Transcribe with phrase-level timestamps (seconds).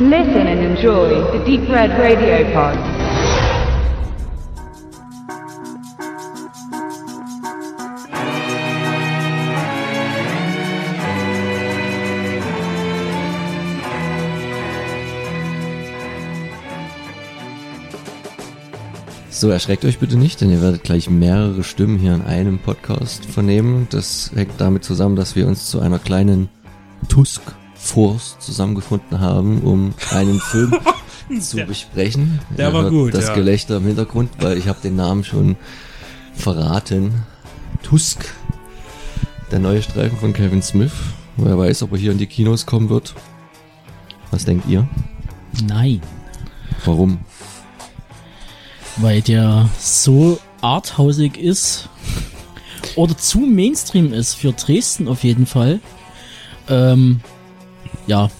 [0.00, 2.78] Listen and enjoy the Deep Red Radio Pod.
[19.30, 23.26] So, erschreckt euch bitte nicht, denn ihr werdet gleich mehrere Stimmen hier in einem Podcast
[23.26, 23.88] vernehmen.
[23.90, 26.48] Das hängt damit zusammen, dass wir uns zu einer kleinen
[27.08, 27.42] Tusk
[27.90, 30.74] Force zusammengefunden haben, um einen Film
[31.40, 32.40] zu Der- besprechen.
[32.56, 33.34] der Ihr war hört gut, Das ja.
[33.34, 35.56] Gelächter im Hintergrund, weil ich habe den Namen schon
[36.34, 37.22] verraten.
[37.82, 38.24] Tusk,
[39.52, 40.92] der neue Streifen von Kevin Smith.
[41.36, 43.14] Wer weiß, ob er hier in die Kinos kommen wird.
[44.30, 44.86] Was denkt ihr?
[45.66, 46.00] Nein,
[46.84, 47.18] Warum?
[48.96, 51.88] weil der so arthausig ist
[52.96, 55.78] oder zu Mainstream ist für Dresden auf jeden Fall.
[56.68, 57.20] Ähm,
[58.08, 58.30] ja,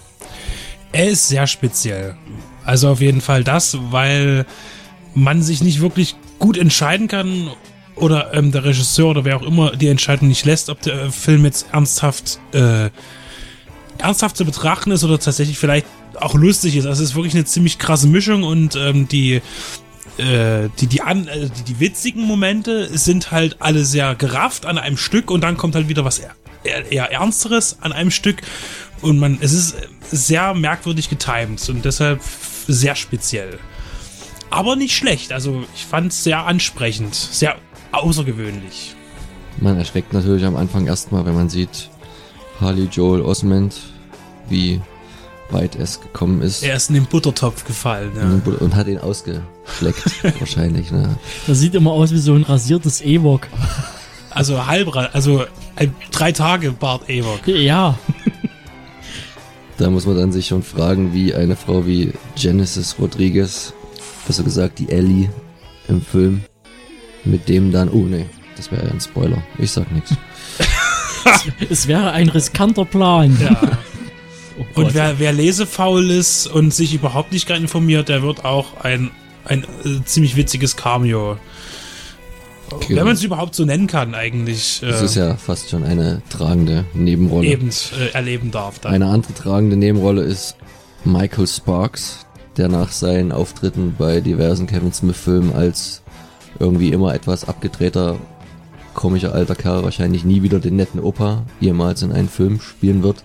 [0.93, 2.17] Er ist sehr speziell.
[2.65, 4.45] Also auf jeden Fall das, weil
[5.15, 7.51] man sich nicht wirklich gut entscheiden kann
[7.97, 11.11] oder ähm, der Regisseur oder wer auch immer die Entscheidung nicht lässt, ob der äh,
[11.11, 12.91] Film jetzt ernsthaft äh,
[13.99, 15.87] ernsthaft zu betrachten ist oder tatsächlich vielleicht
[16.21, 16.87] auch lustig ist.
[16.87, 19.41] Also es ist wirklich eine ziemlich krasse Mischung und ähm, die
[20.19, 24.79] äh, die, die, an, äh, die, die witzigen Momente sind halt alle sehr gerafft an
[24.79, 28.43] einem Stück und dann kommt halt wieder was eher, eher, eher Ernsteres an einem Stück
[29.03, 29.77] und man, es ist
[30.11, 32.21] sehr merkwürdig getimed und deshalb
[32.67, 33.59] sehr speziell.
[34.51, 37.57] Aber nicht schlecht, also ich fand es sehr ansprechend, sehr
[37.93, 38.95] außergewöhnlich.
[39.61, 41.91] Man erschreckt natürlich am Anfang erstmal, wenn man sieht
[42.61, 43.75] Harley Joel Osment,
[44.49, 44.81] wie
[45.51, 46.63] weit es gekommen ist.
[46.63, 48.13] Er ist in den Buttertopf gefallen.
[48.17, 48.55] Ja.
[48.61, 50.91] Und hat ihn ausgeschleckt, wahrscheinlich.
[50.91, 51.17] Ne?
[51.47, 53.49] das sieht immer aus wie so ein rasiertes Ewok.
[54.31, 55.45] Also halb, also
[56.11, 57.47] drei Tage Bart Ewok.
[57.47, 57.99] Ja,
[59.79, 63.73] Da muss man dann sich schon fragen, wie eine Frau wie Genesis Rodriguez,
[64.27, 65.31] besser gesagt die Ellie
[65.87, 66.43] im Film,
[67.25, 69.41] mit dem dann, oh nee, das wäre ja ein Spoiler.
[69.57, 70.15] Ich sag nichts.
[71.71, 73.37] es wäre ein riskanter Plan.
[73.41, 73.79] Ja.
[74.75, 74.81] Oh.
[74.81, 79.13] Und wer, wer lesefaul ist und sich überhaupt nicht gerade informiert, der wird auch ein,
[79.45, 81.39] ein äh, ziemlich witziges Cameo.
[82.89, 84.81] Wenn man es überhaupt so nennen kann, eigentlich.
[84.81, 87.47] Das äh, ist ja fast schon eine tragende Nebenrolle.
[87.49, 88.79] eben äh, erleben darf.
[88.79, 88.93] Dann.
[88.95, 90.57] Eine andere tragende Nebenrolle ist
[91.05, 92.27] Michael Sparks,
[92.57, 96.03] der nach seinen Auftritten bei diversen Kevin Smith-Filmen als
[96.59, 98.17] irgendwie immer etwas abgedrehter,
[98.95, 103.23] komischer alter Kerl wahrscheinlich nie wieder den netten Opa jemals in einen Film spielen wird,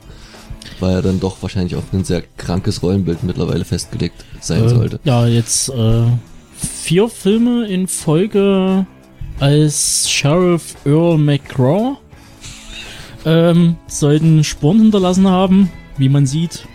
[0.80, 5.00] weil er dann doch wahrscheinlich auf ein sehr krankes Rollenbild mittlerweile festgelegt sein Äh, sollte.
[5.04, 6.04] Ja, jetzt äh,
[6.56, 8.86] vier Filme in Folge
[9.40, 11.98] als Sheriff Earl McGraw
[13.26, 16.66] ähm, sollten Spuren hinterlassen haben, wie man sieht.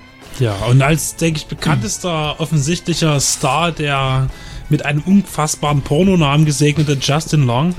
[0.40, 4.28] Ja, und als, denke ich, bekanntester offensichtlicher Star der
[4.68, 7.74] mit einem unfassbaren Pornonamen gesegnete Justin Long.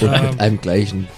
[0.00, 1.08] Und ähm, mit einem gleichen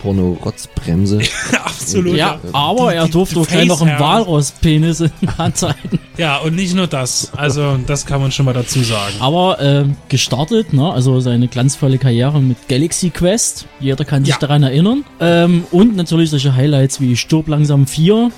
[0.00, 1.20] Porno-Rotzbremse.
[1.64, 2.16] Absolut.
[2.16, 3.98] Ja, aber Die- er durfte auch gleich noch einen.
[3.98, 5.97] Walross-Penis in der Hand halten.
[6.18, 7.32] Ja, und nicht nur das.
[7.36, 9.14] Also, das kann man schon mal dazu sagen.
[9.20, 10.92] Aber ähm, gestartet, ne?
[10.92, 13.66] also seine glanzvolle Karriere mit Galaxy Quest.
[13.80, 14.40] Jeder kann sich Ja.
[14.40, 15.04] daran erinnern.
[15.20, 18.32] Ähm, und natürlich solche Highlights wie Stirb langsam 4.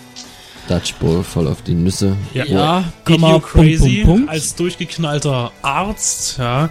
[0.68, 2.16] Dutchball voll auf die Nüsse.
[2.34, 4.30] Ja, Ja, Komma, Punkt, Crazy Punkt, Punkt.
[4.30, 6.68] als durchgeknallter Arzt, ja.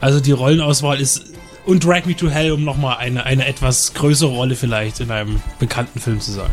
[0.00, 1.24] Also die Rollenauswahl ist
[1.66, 5.40] und Drag Me to Hell, um nochmal eine, eine etwas größere Rolle vielleicht in einem
[5.58, 6.52] bekannten Film zu sagen.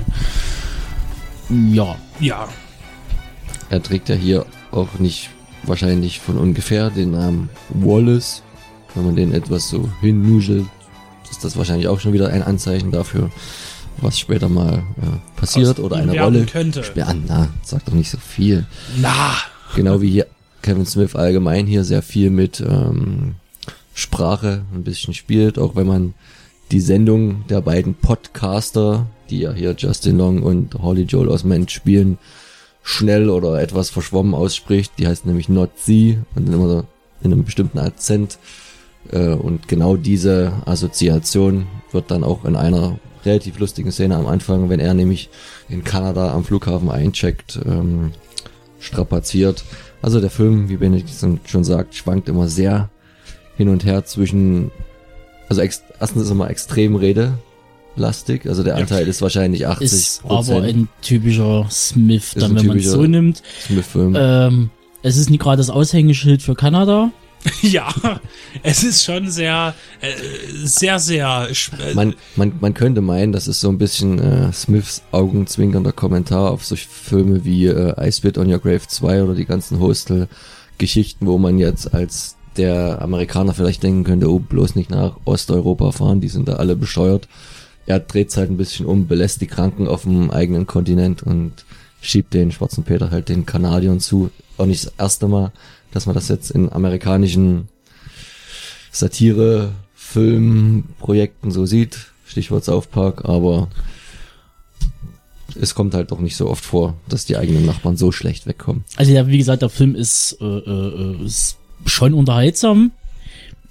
[1.73, 2.47] Ja, Ja,
[3.69, 5.29] Er trägt ja hier auch nicht
[5.63, 8.43] wahrscheinlich von ungefähr den Namen Wallace.
[8.95, 10.65] Wenn man den etwas so hinnuschelt,
[11.29, 13.29] ist das wahrscheinlich auch schon wieder ein Anzeichen dafür,
[13.97, 16.45] was später mal äh, passiert Aus oder eine Rolle.
[16.45, 16.79] könnte.
[16.87, 18.65] sp- Ah, na, sag doch nicht so viel.
[18.99, 19.33] na,
[19.75, 20.27] Genau wie hier
[20.61, 23.35] Kevin Smith allgemein hier sehr viel mit ähm,
[23.93, 26.13] Sprache ein bisschen spielt, auch wenn man
[26.71, 32.17] die Sendung der beiden Podcaster, die ja hier Justin Long und Holly Joel Osment spielen,
[32.87, 34.93] schnell oder etwas verschwommen ausspricht.
[34.97, 36.83] Die heißt nämlich Not Sie und immer so
[37.21, 38.39] in einem bestimmten Akzent.
[39.11, 44.69] Äh, und genau diese Assoziation wird dann auch in einer relativ lustigen Szene am Anfang,
[44.69, 45.29] wenn er nämlich
[45.67, 48.13] in Kanada am Flughafen eincheckt, ähm,
[48.79, 49.65] strapaziert.
[50.01, 51.11] Also der Film, wie Benedikt
[51.45, 52.89] schon sagt, schwankt immer sehr
[53.57, 54.71] hin und her zwischen,
[55.49, 56.47] also erstens ist er mal
[57.97, 58.79] redelastig, also der Ja.
[58.81, 63.01] Anteil ist wahrscheinlich 80 ist aber ein typischer Smith, dann ein wenn man es so
[63.03, 63.41] nimmt.
[63.65, 64.15] Smith-Film.
[64.17, 64.69] Ähm,
[65.03, 67.11] es ist nicht gerade das Aushängeschild für Kanada.
[67.61, 67.87] Ja,
[68.63, 70.07] es ist schon sehr, äh,
[70.65, 71.47] sehr, sehr.
[71.49, 76.51] Äh, man, man, man könnte meinen, das ist so ein bisschen äh, Smiths augenzwinkernder Kommentar
[76.51, 81.27] auf solche Filme wie äh, I Spit on Your Grave 2 oder die ganzen Hostel-Geschichten,
[81.27, 86.19] wo man jetzt als der Amerikaner vielleicht denken könnte, oh, bloß nicht nach Osteuropa fahren,
[86.19, 87.29] die sind da alle bescheuert.
[87.87, 91.53] Er dreht halt ein bisschen um, belässt die Kranken auf dem eigenen Kontinent und
[92.01, 94.29] schiebt den schwarzen Peter halt den Kanadiern zu.
[94.57, 95.51] Auch nicht das erste Mal,
[95.91, 97.69] dass man das jetzt in amerikanischen
[98.91, 102.11] Satire, Filmprojekten so sieht.
[102.25, 103.69] Stichwort South Park, aber
[105.59, 108.83] es kommt halt doch nicht so oft vor, dass die eigenen Nachbarn so schlecht wegkommen.
[108.95, 112.91] Also ja, wie gesagt, der Film ist, äh, äh, ist schon unterhaltsam.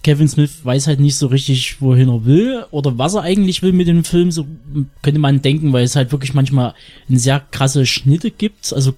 [0.07, 3.73] Kevin Smith weiß halt nicht so richtig, wohin er will oder was er eigentlich will
[3.73, 4.31] mit dem Film.
[4.31, 4.47] So
[5.03, 6.75] könnte man denken, weil es halt wirklich manchmal
[7.09, 8.73] sehr krasse Schnitte gibt.
[8.73, 8.95] Also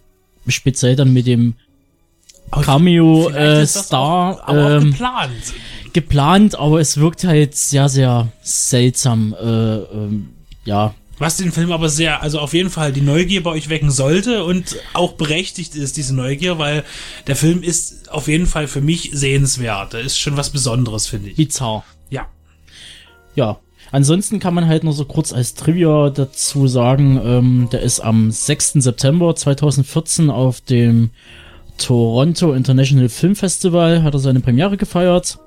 [0.46, 1.55] speziell dann mit dem
[2.50, 5.32] Cameo äh, Star auch, aber ähm, geplant.
[5.94, 9.34] geplant, aber es wirkt halt sehr, sehr seltsam.
[9.40, 10.28] Äh, ähm,
[10.66, 13.91] ja, Was den Film aber sehr, also auf jeden Fall die Neugier bei euch wecken
[13.91, 16.85] sollte und auch berechtigt ist, diese Neugier, weil
[17.26, 19.94] der Film ist auf jeden Fall für mich sehenswert.
[19.94, 21.37] Da ist schon was Besonderes, finde ich.
[21.37, 21.85] bizarr.
[22.11, 22.29] Ja.
[23.35, 23.59] Ja.
[23.91, 28.31] Ansonsten kann man halt noch so kurz als Trivia dazu sagen, ähm, der ist am
[28.31, 28.75] 6.
[28.75, 31.11] September 2014 auf dem
[31.79, 35.38] Toronto International Film Festival, hat er seine Premiere gefeiert.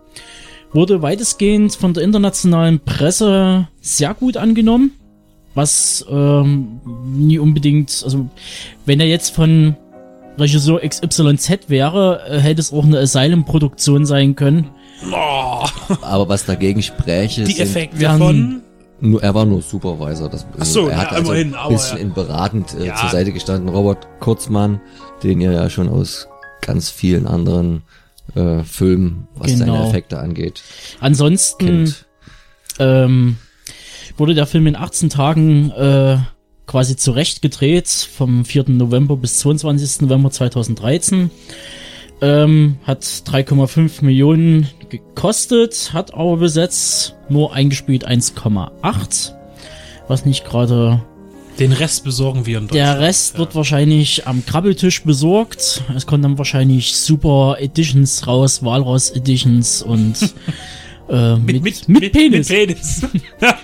[0.73, 4.91] Wurde weitestgehend von der internationalen Presse sehr gut angenommen.
[5.53, 8.29] Was ähm, nie unbedingt, also
[8.85, 9.75] wenn er jetzt von
[10.37, 14.69] Regisseur XYZ wäre, äh, hätte es auch eine Asylum-Produktion sein können.
[15.11, 15.65] Oh,
[16.01, 18.61] Aber was dagegen spräche, die sind Effekte haben- von.
[19.03, 20.29] Nur, er war nur Supervisor.
[20.29, 22.03] Das, Ach so, er ja, hat also immerhin, ein bisschen ja.
[22.03, 22.95] in beratend äh, Ja.
[22.95, 23.67] zur Seite gestanden.
[23.69, 24.79] Robert Kurzmann,
[25.23, 26.27] den ihr ja schon aus
[26.61, 27.81] ganz vielen anderen
[28.35, 29.65] äh, Filmen, was Genau.
[29.75, 30.61] seine Effekte angeht,
[30.99, 32.05] Ansonsten kennt.
[32.77, 33.37] ähm,
[34.17, 36.17] wurde der Film in 18 Tagen äh,
[36.67, 38.65] quasi zurecht gedreht, vom 4.
[38.69, 40.01] November bis 22.
[40.01, 41.29] November 2013.
[42.21, 49.33] Ähm, hat 3,5 Millionen gekostet, hat aber bis jetzt nur eingespielt 1,8.
[50.07, 51.01] Was nicht gerade.
[51.59, 53.01] Den Rest besorgen wir in Der Deutschland.
[53.01, 55.83] Rest wird wahrscheinlich am Krabbeltisch besorgt.
[55.95, 60.15] Es kommen dann wahrscheinlich super Editions raus, Walross Editions und
[61.11, 63.05] äh, mit, mit, mit, Penis Mit Penis.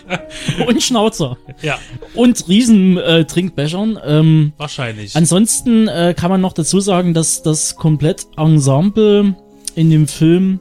[0.67, 1.37] und Schnauzer.
[1.61, 1.79] ja,
[2.13, 3.97] Und riesen äh, Trinkbechern.
[4.05, 5.15] Ähm, wahrscheinlich.
[5.15, 9.35] ansonsten äh, kann man noch dazu sagen, dass das Komplett-Ensemble
[9.75, 10.59] in dem Film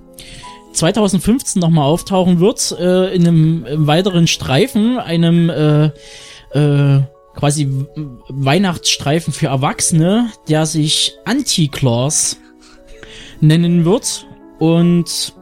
[0.75, 5.87] 2015 nochmal auftauchen wird, äh, in einem im weiteren Streifen, einem äh,
[6.53, 7.03] äh,
[7.35, 7.69] quasi
[8.29, 12.39] Weihnachtsstreifen für Erwachsene, der sich Anti-Claus
[13.41, 14.27] nennen wird.
[14.59, 15.35] Und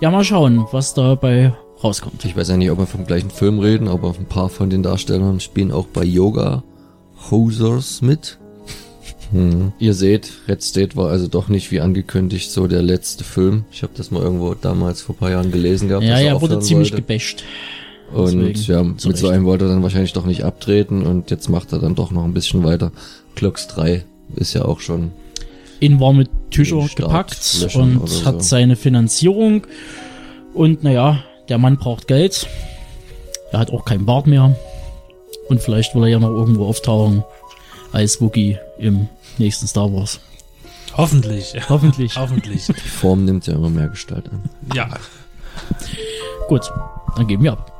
[0.00, 1.52] ja, mal schauen, was dabei
[1.82, 2.24] rauskommt.
[2.24, 4.82] Ich weiß ja nicht, ob wir vom gleichen Film reden, aber ein paar von den
[4.82, 6.62] Darstellern spielen auch bei Yoga
[7.30, 8.38] Hosers mit.
[9.30, 9.72] Hm.
[9.78, 13.64] Ihr seht, Red State war also doch nicht wie angekündigt so der letzte Film.
[13.72, 16.04] Ich habe das mal irgendwo damals vor ein paar Jahren gelesen gehabt.
[16.04, 17.02] Ja, er ja, wurde ziemlich wollte.
[17.02, 17.44] gebasht.
[18.12, 19.24] Und Deswegen, ja, mit so Recht.
[19.24, 22.24] einem wollte er dann wahrscheinlich doch nicht abtreten und jetzt macht er dann doch noch
[22.24, 22.92] ein bisschen weiter.
[23.34, 24.04] Clocks 3
[24.36, 25.10] ist ja auch schon
[25.80, 28.48] in warme Tücher gepackt und oder hat so.
[28.48, 29.66] seine Finanzierung.
[30.52, 32.46] Und naja, der Mann braucht Geld.
[33.52, 34.56] Er hat auch keinen Bart mehr.
[35.48, 37.24] Und vielleicht will er ja noch irgendwo auftauchen
[37.92, 40.20] als Wookie im nächsten Star Wars.
[40.96, 41.54] Hoffentlich.
[41.68, 42.16] Hoffentlich.
[42.16, 42.66] Hoffentlich.
[42.66, 44.42] die Form nimmt ja immer mehr Gestalt an.
[44.74, 44.88] ja.
[46.48, 46.70] Gut,
[47.16, 47.73] dann geben wir ab.